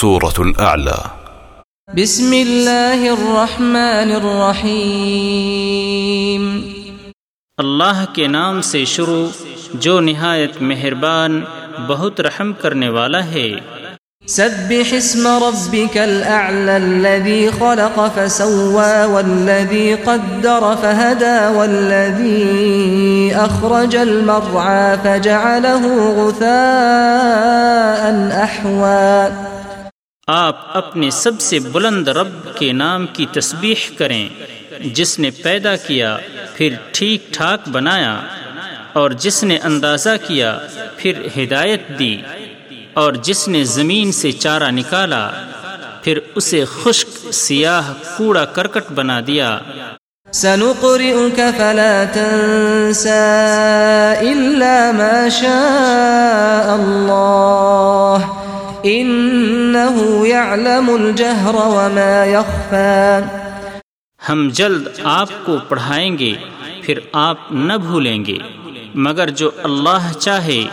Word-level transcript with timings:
سورة 0.00 0.32
الأعلى. 0.38 1.08
بسم 2.02 2.32
الله 2.32 3.02
الرحمن 3.02 4.12
الرحيم. 4.16 6.60
اللہ 7.56 8.04
کے 8.12 8.26
نام 8.26 8.60
سے 8.60 8.84
شروع 8.84 9.26
جو 9.74 10.00
نہایت 10.00 10.52
مہربان 10.60 11.40
بہت 11.88 12.20
رحم 12.20 12.52
کرنے 12.52 12.88
والا 12.88 13.24
ہے۔ 13.24 13.50
سبح 14.26 14.88
اسم 14.90 15.28
ربك 15.28 15.96
الأعلى 15.96 16.70
الذي 16.70 17.48
خلق 17.58 18.00
فسوى 18.14 19.12
والذي 19.12 19.94
قدر 20.04 20.74
فهدى 20.80 21.54
والذي 21.54 23.34
أخرج 23.34 23.96
المرعى 23.96 24.96
فجعله 25.02 26.14
غثاء 26.16 28.44
أحوى. 28.44 29.59
آپ 30.32 30.76
اپنے 30.76 31.10
سب 31.10 31.40
سے 31.40 31.58
بلند 31.58 32.08
رب 32.08 32.54
کے 32.54 32.72
نام 32.72 33.06
کی 33.06 33.26
تسبیح 33.32 33.74
کریں۔ 33.98 34.28
جس 34.80 35.18
نے 35.18 35.30
پیدا 35.30 35.76
کیا، 35.76 36.18
پھر 36.54 36.74
ٹھیک 36.92 37.32
ٹھاک 37.32 37.68
بنایا، 37.68 38.20
اور 38.92 39.10
جس 39.10 39.44
نے 39.44 39.58
اندازہ 39.58 40.08
کیا، 40.26 40.58
پھر 40.96 41.12
ہدایت 41.36 41.98
دی۔ 41.98 42.22
اور 42.94 43.12
جس 43.12 43.48
نے 43.48 43.64
زمین 43.64 44.12
سے 44.12 44.32
چارہ 44.32 44.70
نکالا، 44.70 45.30
پھر 46.02 46.18
اسے 46.34 46.64
خشک 46.64 47.34
سیاہ 47.34 47.92
کوڑا 48.16 48.44
کرکٹ 48.44 48.92
بنا 48.92 49.20
دیا۔ 49.26 49.58
سنقرئك 50.32 51.40
فلا 51.56 52.04
تنسى 52.12 53.18
إلا 54.20 54.90
ما 54.92 55.28
شاء 55.28 56.74
الله 56.74 58.39
إنه 58.84 60.24
يعلم 60.26 60.90
الجهر 60.90 61.54
وما 61.54 62.24
يخفى. 62.24 63.20
ہم 64.28 64.48
جلد 64.52 64.86
آپ 65.02 65.28
کو 65.44 65.56
پڑھائیں 65.68 66.18
گے 66.18 66.32
پھر 66.82 66.98
آپ 67.12 67.36
نہ 67.50 67.72
بھولیں 67.72 68.24
گے۔ 68.24 68.38
مگر 68.94 69.30
جو 69.30 69.50
اللہ 69.62 70.12
چاہے 70.18 70.64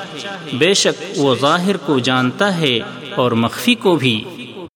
بے 0.53 0.73
شک 0.73 1.03
وہ 1.17 1.35
ظاہر 1.41 1.77
کو 1.77 1.99
جانتا 1.99 2.57
ہے 2.57 2.79
اور 3.15 3.31
مخفی 3.31 3.75
کو 3.75 3.95
بھی۔ 3.95 4.23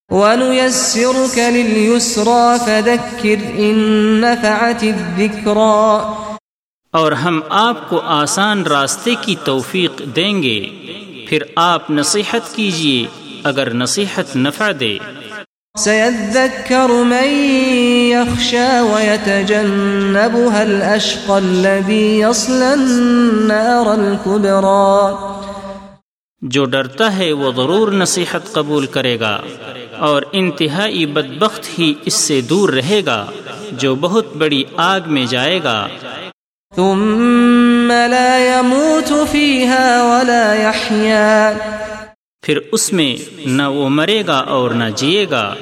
ونيسرك 0.10 1.38
لليسرى 1.38 2.58
فذكر 2.66 3.36
إن 3.56 3.78
نفعت 4.22 4.84
الذكرى. 4.84 6.12
اور 6.92 7.12
ہم 7.12 7.42
آپ 7.50 7.90
کو 7.90 8.00
آسان 8.00 8.64
راستے 8.64 9.16
کی 9.22 9.36
توفیق 9.44 10.02
دیں 10.16 10.44
گے۔ 10.44 10.70
پھر 11.30 11.44
آپ 11.56 11.92
نصیحت 11.92 12.56
کیجیے 12.56 13.21
اگر 13.44 13.74
نصیحت 13.74 14.36
نفع 14.36 14.72
دے۔ 14.80 14.98
سيذكر 15.80 16.90
من 16.90 17.28
يخشى 18.12 18.80
ويتجنبها 18.80 20.62
الأشقى 20.62 21.34
الذي 21.34 22.22
يصلى 22.22 22.66
النار 22.66 23.86
الكبرى۔ 23.86 25.16
جو 26.42 26.66
ڈرتا 26.66 27.18
ہے 27.18 27.32
وہ 27.32 27.52
ضرور 27.52 27.92
نصیحت 27.92 28.54
قبول 28.54 28.86
کرے 28.86 29.20
گا 29.20 29.42
اور 29.98 30.22
انتہائی 30.32 31.06
بدبخت 31.06 31.80
ہی 31.80 31.94
اس 32.06 32.14
سے 32.14 32.42
دور 32.42 32.70
رہے 32.70 33.02
گا 33.06 33.26
جو 33.72 33.96
بہت 33.96 34.36
بڑی 34.36 34.64
آگ 34.78 35.00
میں 35.06 35.26
جائے 35.26 35.64
گا۔ 35.64 35.88
ثم 36.76 37.92
لا 38.10 38.38
يموت 38.38 39.14
فيها 39.32 39.98
ولا 40.02 40.54
يحيا۔ 40.54 41.52
پھر 42.42 42.60
اس 42.72 42.94
میں 42.94 43.40
نہ 43.46 43.64
وہ 43.64 43.90
مرے 43.90 44.24
گا 44.28 44.38
اور 44.38 44.72
نہ 44.72 44.84
جیے 44.96 45.26
گا۔ 45.32 45.54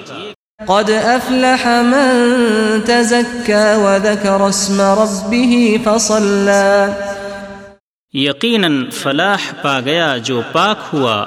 قد 0.66 0.90
أفلح 0.90 1.68
من 1.82 2.82
تزكى 2.86 3.76
وذكر 3.76 4.42
اسم 4.42 4.82
ربه 4.82 5.76
فصلى۔ 5.84 6.92
یقیناً 8.14 8.90
فلاح 8.90 9.54
پا 9.62 9.80
گیا 9.80 10.18
جو 10.18 10.42
پاک 10.52 10.78
ہوا 10.94 11.26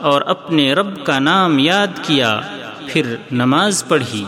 اور 0.00 0.22
اپنے 0.22 0.72
رب 0.72 1.06
کا 1.06 1.18
نام 1.18 1.58
یاد 1.58 1.88
کیا 2.02 2.40
پھر 2.86 3.16
نماز 3.32 3.84
پڑھی۔ 3.88 4.24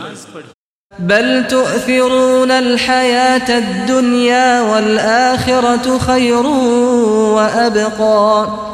بل 0.99 1.41
تؤثرون 1.49 2.51
الحياة 2.51 3.47
الدنيا 3.47 4.61
والآخرة 4.61 5.97
خير 5.97 6.45
وأبقى 7.35 8.72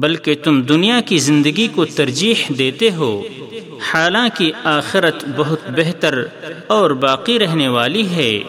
بلکہ 0.00 0.34
تم 0.34 0.62
دنیا 0.62 1.00
کی 1.00 1.18
زندگی 1.18 1.68
کو 1.74 1.84
ترجیح 1.84 2.52
دیتے 2.58 2.90
ہو 2.90 3.22
حالانکہ 3.92 4.52
آخرت 4.64 5.24
بہت 5.36 5.58
بہتر 5.70 6.24
اور 6.66 6.90
باقی 6.90 7.38
رہنے 7.38 7.68
والی 7.68 8.08
ہے۔ 8.08 8.40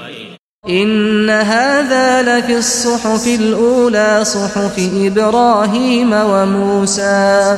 إن 0.70 1.30
هذا 1.30 2.22
لفي 2.22 2.53
الصحف 2.53 3.28
الأولى 3.40 4.24
صحف 4.26 4.80
إبراهيم 5.03 6.14
وموسى 6.14 7.53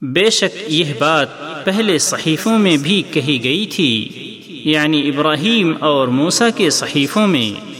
بے 0.00 0.30
شک 0.30 0.56
یہ 0.66 0.92
بات 0.98 1.28
پہلے 1.64 1.98
صحیفوں 1.98 2.58
میں 2.58 2.76
بھی 2.76 3.02
کہی 3.10 3.44
گئی 3.44 3.66
تھی 3.66 4.08
یعنی 4.48 5.08
ابراہیم 5.08 5.74
اور 5.80 6.08
موسیٰ 6.08 6.48
کے 6.56 6.70
صحیفوں 6.70 7.26
میں۔ 7.26 7.73